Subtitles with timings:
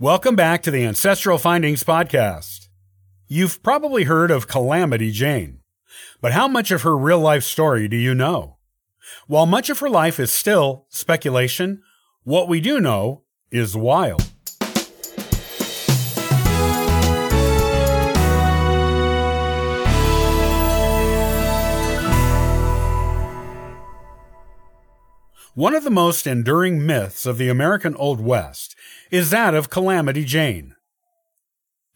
[0.00, 2.68] Welcome back to the Ancestral Findings Podcast.
[3.26, 5.58] You've probably heard of Calamity Jane,
[6.20, 8.58] but how much of her real life story do you know?
[9.26, 11.82] While much of her life is still speculation,
[12.22, 14.27] what we do know is wild.
[25.58, 28.76] One of the most enduring myths of the American Old West
[29.10, 30.76] is that of Calamity Jane.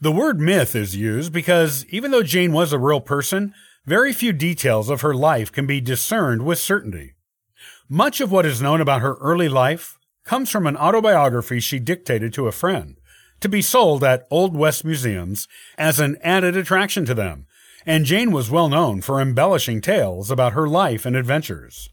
[0.01, 3.55] The word myth is used because even though Jane was a real person,
[3.87, 7.15] very few details of her life can be discerned with certainty.
[7.89, 12.33] Much of what is known about her early life comes from an autobiography she dictated
[12.33, 12.99] to a friend
[13.39, 15.47] to be sold at Old West museums
[15.79, 17.47] as an added attraction to them,
[17.87, 21.91] and Jane was well known for embellishing tales about her life and adventures.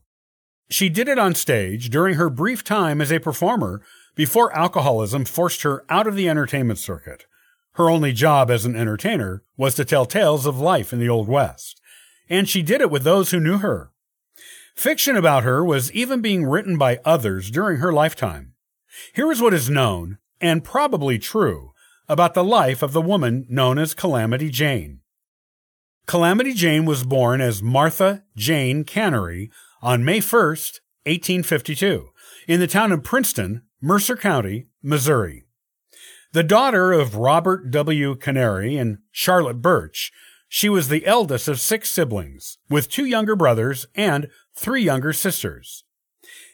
[0.70, 3.82] She did it on stage during her brief time as a performer
[4.16, 7.26] before alcoholism forced her out of the entertainment circuit.
[7.73, 11.28] Her only job as an entertainer was to tell tales of life in the Old
[11.28, 11.80] West,
[12.30, 13.92] and she did it with those who knew her.
[14.75, 18.53] Fiction about her was even being written by others during her lifetime.
[19.14, 21.72] Here is what is known, and probably true,
[22.08, 25.02] about the life of the woman known as Calamity Jane.
[26.06, 32.09] Calamity Jane was born as Martha Jane Canary on May 1st, 1852,
[32.47, 35.45] in the town of Princeton, Mercer County, Missouri.
[36.33, 38.16] The daughter of Robert W.
[38.16, 40.11] Canary and Charlotte Birch,
[40.47, 45.83] she was the eldest of six siblings, with two younger brothers and three younger sisters.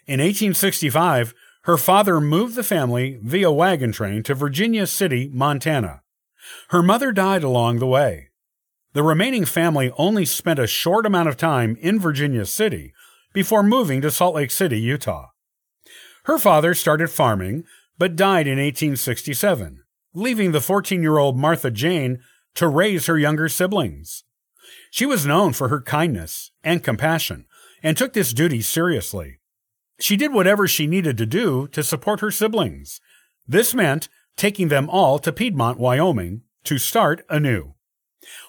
[0.05, 6.03] In 1865, her father moved the family via wagon train to Virginia City, Montana.
[6.69, 8.29] Her mother died along the way.
[8.93, 12.93] The remaining family only spent a short amount of time in Virginia City
[13.36, 15.28] before moving to Salt Lake City, Utah.
[16.23, 17.66] Her father started farming,
[17.97, 19.83] but died in 1867,
[20.14, 22.19] leaving the 14 year old Martha Jane
[22.55, 24.23] to raise her younger siblings.
[24.89, 27.45] She was known for her kindness and compassion
[27.83, 29.39] and took this duty seriously.
[29.99, 33.02] She did whatever she needed to do to support her siblings.
[33.45, 34.08] This meant
[34.38, 37.76] taking them all to Piedmont, Wyoming to start anew.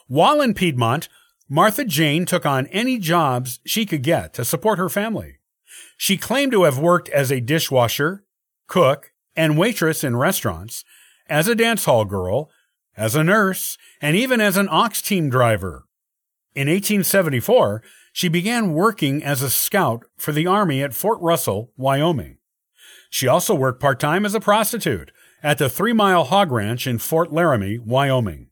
[0.06, 1.08] While in Piedmont,
[1.48, 5.38] Martha Jane took on any jobs she could get to support her family.
[5.96, 8.24] She claimed to have worked as a dishwasher,
[8.66, 10.84] cook, and waitress in restaurants,
[11.28, 12.50] as a dance hall girl,
[12.96, 15.84] as a nurse, and even as an ox team driver.
[16.54, 17.82] In 1874,
[18.12, 22.38] she began working as a scout for the Army at Fort Russell, Wyoming.
[23.10, 26.98] She also worked part time as a prostitute at the Three Mile Hog Ranch in
[26.98, 28.48] Fort Laramie, Wyoming.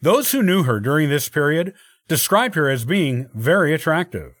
[0.00, 1.74] Those who knew her during this period
[2.08, 4.34] described her as being very attractive.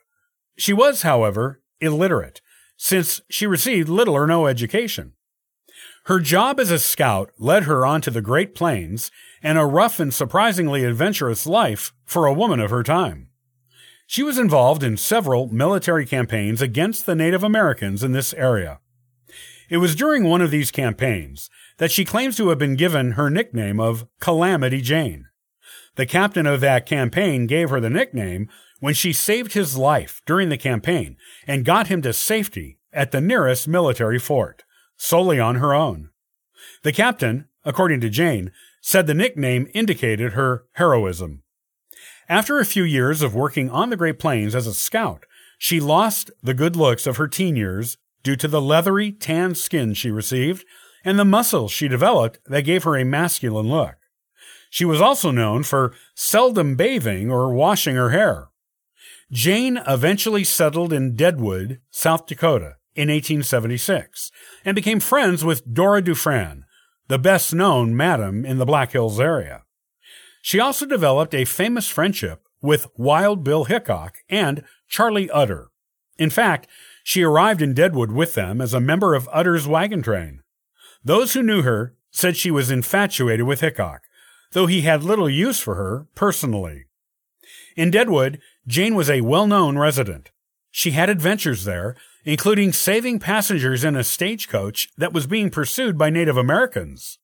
[0.56, 2.40] She was, however, illiterate,
[2.76, 5.12] since she received little or no education.
[6.06, 9.10] Her job as a scout led her onto the Great Plains
[9.42, 13.28] and a rough and surprisingly adventurous life for a woman of her time.
[14.06, 18.80] She was involved in several military campaigns against the Native Americans in this area.
[19.70, 21.48] It was during one of these campaigns
[21.78, 25.26] that she claims to have been given her nickname of Calamity Jane.
[25.96, 28.48] The captain of that campaign gave her the nickname
[28.80, 31.16] when she saved his life during the campaign
[31.46, 34.64] and got him to safety at the nearest military fort,
[34.96, 36.10] solely on her own.
[36.82, 41.42] The captain, according to Jane, said the nickname indicated her heroism.
[42.28, 45.24] After a few years of working on the Great Plains as a scout,
[45.58, 49.94] she lost the good looks of her teen years due to the leathery, tan skin
[49.94, 50.64] she received
[51.04, 53.96] and the muscles she developed that gave her a masculine look.
[54.74, 58.48] She was also known for seldom bathing or washing her hair.
[59.30, 64.32] Jane eventually settled in Deadwood, South Dakota in 1876
[64.64, 66.62] and became friends with Dora Dufran,
[67.06, 69.62] the best known madam in the Black Hills area.
[70.42, 75.68] She also developed a famous friendship with Wild Bill Hickok and Charlie Utter.
[76.18, 76.66] In fact,
[77.04, 80.42] she arrived in Deadwood with them as a member of Utter's wagon train.
[81.04, 84.00] Those who knew her said she was infatuated with Hickok,
[84.54, 86.86] though he had little use for her personally.
[87.76, 90.30] In Deadwood, Jane was a well known resident.
[90.70, 96.08] She had adventures there, including saving passengers in a stagecoach that was being pursued by
[96.08, 97.18] Native Americans.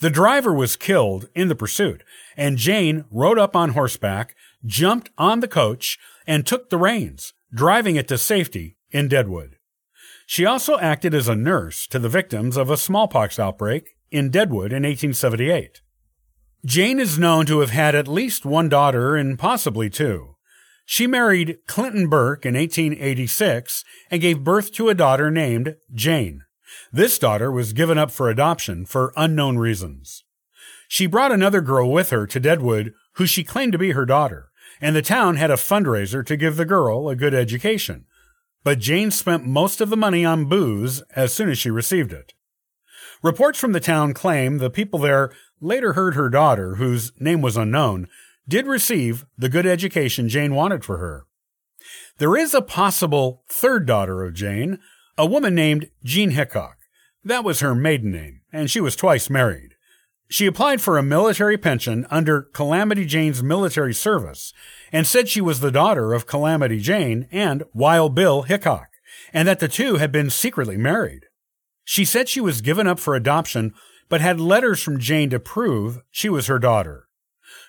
[0.00, 2.02] The driver was killed in the pursuit,
[2.36, 4.34] and Jane rode up on horseback,
[4.64, 9.56] jumped on the coach, and took the reins, driving it to safety in Deadwood.
[10.26, 14.72] She also acted as a nurse to the victims of a smallpox outbreak in Deadwood
[14.72, 15.82] in 1878.
[16.64, 20.36] Jane is known to have had at least one daughter and possibly two.
[20.84, 26.44] She married Clinton Burke in 1886 and gave birth to a daughter named Jane.
[26.92, 30.22] This daughter was given up for adoption for unknown reasons.
[30.86, 34.50] She brought another girl with her to Deadwood who she claimed to be her daughter,
[34.80, 38.04] and the town had a fundraiser to give the girl a good education.
[38.62, 42.34] But Jane spent most of the money on booze as soon as she received it.
[43.22, 45.32] Reports from the town claim the people there
[45.62, 48.08] later heard her daughter, whose name was unknown,
[48.46, 51.26] did receive the good education Jane wanted for her.
[52.18, 54.78] There is a possible third daughter of Jane,
[55.16, 56.76] a woman named Jean Hickok.
[57.24, 59.74] That was her maiden name, and she was twice married.
[60.28, 64.52] She applied for a military pension under Calamity Jane's military service
[64.90, 68.88] and said she was the daughter of Calamity Jane and Wild Bill Hickok,
[69.32, 71.26] and that the two had been secretly married.
[71.84, 73.74] She said she was given up for adoption,
[74.12, 77.08] but had letters from Jane to prove she was her daughter.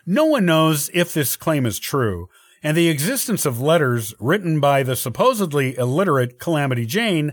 [0.06, 2.28] No one knows if this claim is true,
[2.62, 7.32] and the existence of letters written by the supposedly illiterate Calamity Jane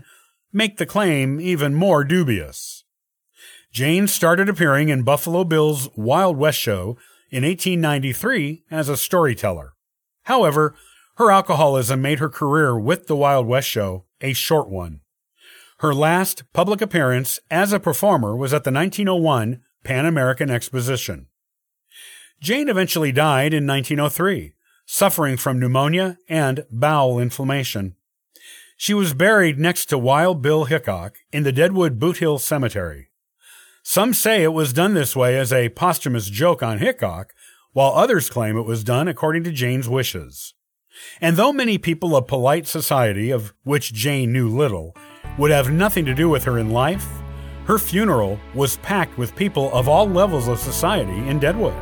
[0.53, 2.85] make the claim even more dubious.
[3.73, 6.95] Jane started appearing in Buffalo Bill's Wild West show
[7.29, 9.73] in 1893 as a storyteller.
[10.23, 10.73] However,
[11.15, 15.01] her alcoholism made her career with the Wild West show a short one.
[15.81, 21.25] Her last public appearance as a performer was at the 1901 Pan American Exposition.
[22.39, 24.53] Jane eventually died in 1903,
[24.85, 27.95] suffering from pneumonia and bowel inflammation.
[28.77, 33.09] She was buried next to Wild Bill Hickok in the Deadwood Boot Hill Cemetery.
[33.81, 37.33] Some say it was done this way as a posthumous joke on Hickok,
[37.73, 40.53] while others claim it was done according to Jane's wishes.
[41.19, 44.95] And though many people of polite society, of which Jane knew little,
[45.37, 47.07] would have nothing to do with her in life,
[47.65, 51.75] her funeral was packed with people of all levels of society in Deadwood.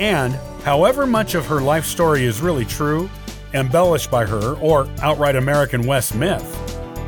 [0.00, 0.34] And,
[0.64, 3.08] however much of her life story is really true,
[3.54, 6.56] embellished by her, or outright American West myth,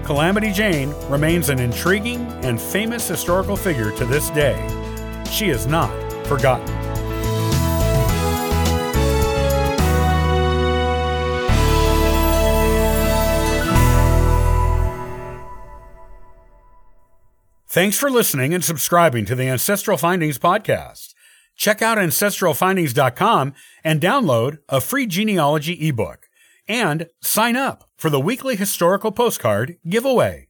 [0.04, 4.56] Calamity Jane remains an intriguing and famous historical figure to this day.
[5.30, 5.92] She is not
[6.26, 6.81] forgotten.
[17.72, 21.14] Thanks for listening and subscribing to the Ancestral Findings podcast.
[21.56, 26.26] Check out ancestralfindings.com and download a free genealogy ebook
[26.68, 30.48] and sign up for the weekly historical postcard giveaway.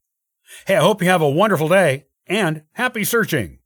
[0.67, 3.61] Hey, I hope you have a wonderful day and happy searching.